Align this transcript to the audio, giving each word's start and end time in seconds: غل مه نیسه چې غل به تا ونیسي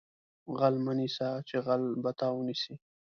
غل 0.57 0.75
مه 0.85 0.93
نیسه 0.99 1.29
چې 1.47 1.55
غل 1.65 1.83
به 2.01 2.11
تا 2.19 2.27
ونیسي 2.33 2.73